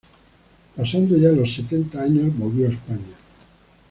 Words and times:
Pasando 0.75 1.15
ya 1.15 1.31
los 1.31 1.53
setenta 1.53 2.01
años 2.01 2.35
volvió 2.35 2.65
a 2.67 2.71
España. 2.71 3.15